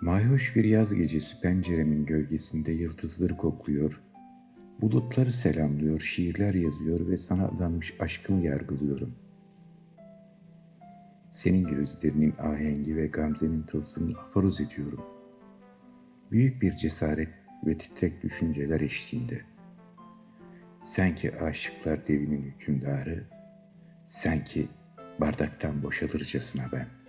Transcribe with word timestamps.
Mayhoş 0.00 0.56
bir 0.56 0.64
yaz 0.64 0.94
gecesi 0.94 1.40
penceremin 1.40 2.06
gölgesinde 2.06 2.72
yıldızları 2.72 3.36
kokluyor, 3.36 4.00
bulutları 4.80 5.32
selamlıyor, 5.32 6.00
şiirler 6.00 6.54
yazıyor 6.54 7.08
ve 7.08 7.16
sana 7.16 7.46
adanmış 7.46 7.94
aşkımı 8.00 8.44
yargılıyorum. 8.44 9.14
Senin 11.30 11.64
gözlerinin 11.64 12.34
ahengi 12.38 12.96
ve 12.96 13.06
gamzenin 13.06 13.62
tılsımını 13.62 14.18
afaruz 14.18 14.60
ediyorum. 14.60 15.04
Büyük 16.30 16.62
bir 16.62 16.76
cesaret 16.76 17.28
ve 17.66 17.78
titrek 17.78 18.22
düşünceler 18.22 18.80
eşliğinde. 18.80 19.40
Sen 20.82 21.14
ki 21.14 21.36
aşıklar 21.36 22.06
devinin 22.06 22.42
hükümdarı, 22.42 23.24
sen 24.08 24.44
ki 24.44 24.68
bardaktan 25.20 25.82
boşalırcasına 25.82 26.62
ben.'' 26.72 26.99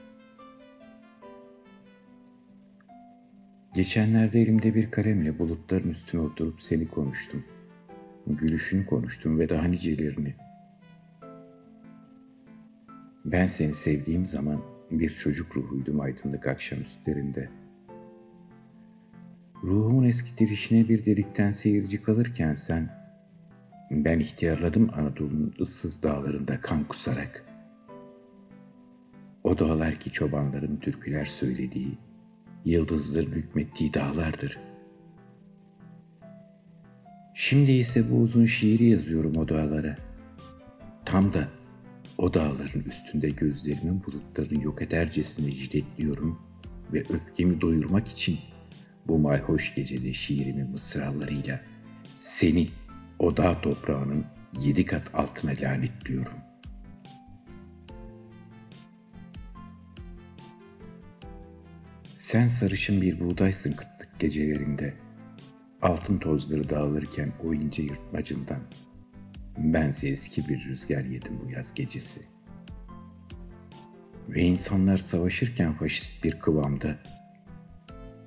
Geçenlerde 3.73 4.39
elimde 4.39 4.75
bir 4.75 4.91
kalemle 4.91 5.39
bulutların 5.39 5.89
üstüne 5.89 6.21
oturup 6.21 6.61
seni 6.61 6.87
konuştum. 6.87 7.43
Gülüşünü 8.27 8.85
konuştum 8.85 9.39
ve 9.39 9.49
daha 9.49 9.67
nicelerini. 9.67 10.35
Ben 13.25 13.47
seni 13.47 13.73
sevdiğim 13.73 14.25
zaman 14.25 14.61
bir 14.91 15.09
çocuk 15.09 15.57
ruhuydum 15.57 15.99
aydınlık 15.99 16.47
akşam 16.47 16.81
üstlerinde. 16.81 17.49
Ruhumun 19.63 20.03
eski 20.03 20.37
dirişine 20.37 20.89
bir 20.89 21.05
delikten 21.05 21.51
seyirci 21.51 22.03
kalırken 22.03 22.53
sen, 22.53 22.89
ben 23.91 24.19
ihtiyarladım 24.19 24.89
Anadolu'nun 24.93 25.53
ıssız 25.61 26.03
dağlarında 26.03 26.61
kan 26.61 26.83
kusarak. 26.83 27.45
O 29.43 29.59
dağlar 29.59 29.95
ki 29.95 30.11
çobanların 30.11 30.77
türküler 30.77 31.25
söylediği, 31.25 31.97
yıldızların 32.65 33.31
hükmettiği 33.31 33.93
dağlardır. 33.93 34.57
Şimdi 37.33 37.71
ise 37.71 38.11
bu 38.11 38.15
uzun 38.15 38.45
şiiri 38.45 38.85
yazıyorum 38.85 39.37
o 39.37 39.47
dağlara. 39.47 39.95
Tam 41.05 41.33
da 41.33 41.47
o 42.17 42.33
dağların 42.33 42.83
üstünde 42.87 43.29
gözlerimin 43.29 44.03
bulutlarını 44.03 44.63
yok 44.63 44.81
edercesine 44.81 45.53
ciletliyorum 45.53 46.39
ve 46.93 46.99
öfkemi 46.99 47.61
doyurmak 47.61 48.07
için 48.07 48.39
bu 49.07 49.19
mayhoş 49.19 49.75
gecede 49.75 50.13
şiirimin 50.13 50.69
mısralarıyla 50.69 51.61
seni 52.17 52.67
o 53.19 53.37
dağ 53.37 53.61
toprağının 53.61 54.25
yedi 54.59 54.85
kat 54.85 55.15
altına 55.15 55.51
lanetliyorum.'' 55.61 56.50
Sen 62.17 62.47
sarışın 62.47 63.01
bir 63.01 63.19
buğdaysın 63.19 63.71
kıtlık 63.73 64.19
gecelerinde. 64.19 64.93
Altın 65.81 66.17
tozları 66.17 66.69
dağılırken 66.69 67.31
o 67.45 67.53
ince 67.53 67.83
yırtmacından. 67.83 68.59
Bense 69.57 70.09
eski 70.09 70.49
bir 70.49 70.65
rüzgar 70.65 71.05
yedim 71.05 71.39
bu 71.45 71.51
yaz 71.51 71.73
gecesi. 71.73 72.21
Ve 74.29 74.41
insanlar 74.41 74.97
savaşırken 74.97 75.73
faşist 75.73 76.23
bir 76.23 76.31
kıvamda. 76.31 76.97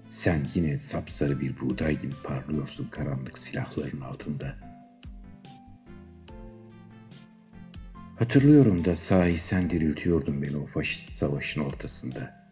Sen 0.09 0.41
yine 0.55 0.79
sapsarı 0.79 1.41
bir 1.41 1.61
buğday 1.61 2.01
gibi 2.01 2.15
parlıyorsun 2.25 2.89
karanlık 2.91 3.39
silahların 3.39 4.01
altında. 4.01 4.57
Hatırlıyorum 8.19 8.85
da 8.85 8.97
sahi 8.97 9.39
sen 9.39 9.71
diriltiyordun 9.71 10.43
beni 10.43 10.57
o 10.57 10.67
faşist 10.67 11.13
savaşın 11.13 11.61
ortasında.'' 11.61 12.44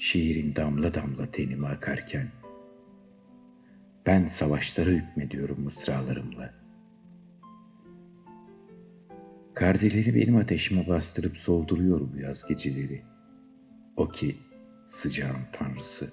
Şiirin 0.00 0.56
damla 0.56 0.94
damla 0.94 1.30
tenime 1.30 1.68
akarken, 1.68 2.28
ben 4.06 4.26
savaşlara 4.26 4.90
hükmediyorum 4.90 5.60
mısralarımla. 5.60 6.54
Kardeleri 9.54 10.14
benim 10.14 10.36
ateşime 10.36 10.88
bastırıp 10.88 11.36
solduruyor 11.36 12.00
bu 12.12 12.18
yaz 12.18 12.48
geceleri. 12.48 13.02
O 13.96 14.08
ki 14.08 14.36
sıcağın 14.86 15.42
tanrısı. 15.52 16.10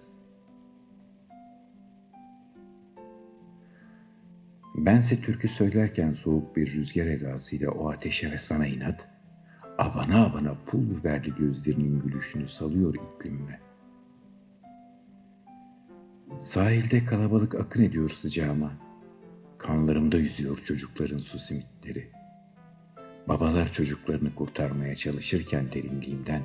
Bense 4.76 5.22
türkü 5.22 5.48
söylerken 5.48 6.14
soğuk 6.14 6.56
bir 6.56 6.76
rüzgar 6.76 7.06
edasıyla 7.06 7.72
o 7.72 7.90
ateşe 7.90 8.32
ve 8.32 8.38
sana 8.38 8.68
inat, 8.68 9.10
abana 9.78 10.26
abana 10.26 10.58
pul 10.66 10.90
biberli 10.90 11.36
gözlerinin 11.36 12.00
gülüşünü 12.00 12.48
salıyor 12.48 12.96
iklimime. 12.96 13.67
Sahilde 16.40 17.06
kalabalık 17.06 17.56
akın 17.56 17.84
ediyor 17.84 18.10
sıcağıma. 18.10 18.72
Kanlarımda 19.58 20.18
yüzüyor 20.18 20.58
çocukların 20.58 21.18
su 21.18 21.40
simitleri. 21.40 22.12
Babalar 23.28 23.72
çocuklarını 23.72 24.36
kurtarmaya 24.36 24.96
çalışırken 24.96 25.72
derinliğimden 25.72 26.42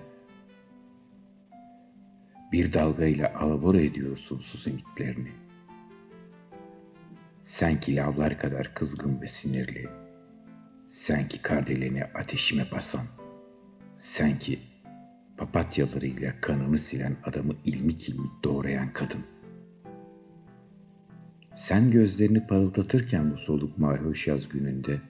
bir 2.53 2.73
dalgayla 2.73 3.35
alabora 3.35 3.81
ediyorsun 3.81 4.39
su 4.39 4.59
simitlerini. 4.59 5.33
Sen 7.43 7.81
ki 7.81 7.97
lavlar 7.97 8.39
kadar 8.39 8.75
kızgın 8.75 9.21
ve 9.21 9.27
sinirli. 9.27 9.89
Sen 10.87 11.29
ki 11.29 11.43
kardeleni 11.43 12.05
ateşime 12.05 12.71
basan. 12.73 13.07
Sen 13.97 14.39
ki 14.39 14.59
papatyalarıyla 15.37 16.41
kanını 16.41 16.79
silen 16.79 17.17
adamı 17.25 17.53
ilmik 17.65 18.09
ilmik 18.09 18.45
doğrayan 18.45 18.93
kadın. 18.93 19.32
Sen 21.63 21.91
gözlerini 21.91 22.47
parıldatırken 22.47 23.33
bu 23.33 23.37
soluk 23.37 23.79
mayhoş 23.79 24.27
yaz 24.27 24.49
gününde 24.49 25.01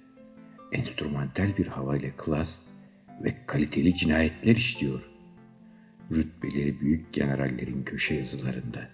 enstrümantal 0.72 1.56
bir 1.58 1.66
havayla 1.66 2.10
klas 2.16 2.66
ve 3.24 3.46
kaliteli 3.46 3.94
cinayetler 3.94 4.56
işliyor. 4.56 5.10
Rütbeleri 6.10 6.80
büyük 6.80 7.12
generallerin 7.12 7.82
köşe 7.82 8.14
yazılarında. 8.14 8.88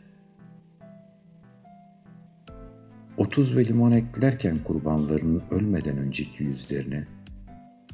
Otuz 3.16 3.56
ve 3.56 3.64
limon 3.64 3.92
eklerken 3.92 4.56
kurbanlarının 4.64 5.42
ölmeden 5.50 5.98
önceki 5.98 6.44
yüzlerine 6.44 7.06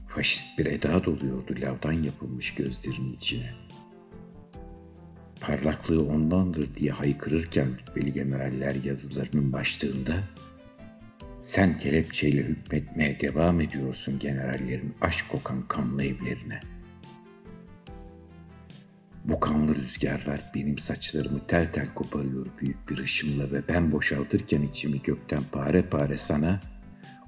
faşist 0.09 0.59
bir 0.59 0.67
eda 0.67 1.05
doluyordu 1.05 1.55
lavdan 1.61 1.93
yapılmış 1.93 2.55
gözlerinin 2.55 3.13
içine.'' 3.13 3.84
Parlaklığı 5.47 6.07
ondandır 6.09 6.75
diye 6.75 6.91
haykırırken 6.91 7.69
rütbeli 7.69 8.13
generaller 8.13 8.75
yazılarının 8.75 9.53
başlığında 9.53 10.23
sen 11.41 11.79
kelepçeyle 11.79 12.43
hükmetmeye 12.43 13.21
devam 13.21 13.61
ediyorsun 13.61 14.19
generallerin 14.19 14.95
aşk 15.01 15.29
kokan 15.29 15.69
kanlı 15.69 16.05
evlerine. 16.05 16.61
Bu 19.25 19.41
kanlı 19.41 19.77
rüzgarlar 19.77 20.41
benim 20.55 20.79
saçlarımı 20.79 21.41
tel 21.47 21.73
tel 21.73 21.95
koparıyor 21.95 22.47
büyük 22.61 22.89
bir 22.91 22.99
ışımla 22.99 23.53
ve 23.53 23.69
ben 23.69 23.93
boşaltırken 23.93 24.63
içimi 24.63 25.03
gökten 25.03 25.43
pare 25.53 25.83
pare 25.83 26.17
sana 26.17 26.61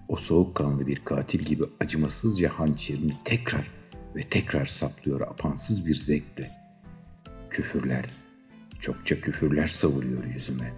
o 0.08 0.16
soğukkanlı 0.16 0.86
bir 0.86 0.96
katil 0.96 1.40
gibi 1.40 1.64
acımasızca 1.80 2.48
hançerini 2.48 3.12
tekrar 3.24 3.70
ve 4.16 4.22
tekrar 4.22 4.66
saplıyor 4.66 5.20
apansız 5.20 5.86
bir 5.86 5.94
zevkle.'' 5.94 6.65
Küfürler, 7.56 8.04
çokça 8.80 9.20
küfürler 9.20 9.66
savuruyor 9.66 10.24
yüzüme. 10.24 10.72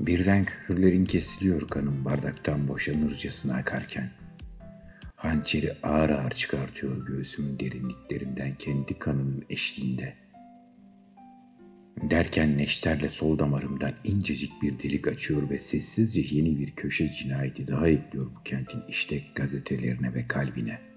Birden 0.00 0.44
küfürlerin 0.44 1.04
kesiliyor 1.04 1.68
kanım 1.68 2.04
bardaktan 2.04 2.68
boşanırcasına 2.68 3.54
akarken. 3.54 4.10
Hançeri 5.16 5.76
ağır 5.82 6.10
ağır 6.10 6.30
çıkartıyor 6.30 7.06
göğsümün 7.06 7.58
derinliklerinden 7.58 8.54
kendi 8.54 8.98
kanının 8.98 9.44
eşliğinde. 9.50 10.14
Derken 12.10 12.58
neşterle 12.58 13.08
sol 13.08 13.38
damarımdan 13.38 13.92
incecik 14.04 14.62
bir 14.62 14.78
delik 14.78 15.08
açıyor 15.08 15.50
ve 15.50 15.58
sessizce 15.58 16.36
yeni 16.36 16.58
bir 16.58 16.70
köşe 16.70 17.12
cinayeti 17.12 17.68
daha 17.68 17.88
ekliyor 17.88 18.26
bu 18.26 18.42
kentin 18.42 18.82
iştek 18.88 19.34
gazetelerine 19.34 20.14
ve 20.14 20.28
kalbine.'' 20.28 20.93